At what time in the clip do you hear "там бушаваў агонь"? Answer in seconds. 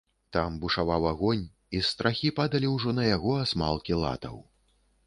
0.37-1.43